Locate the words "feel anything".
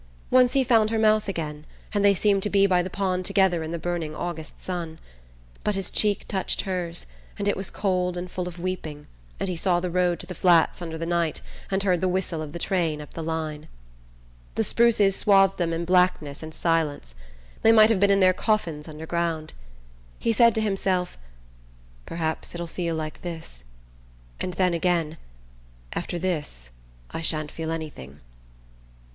27.51-28.19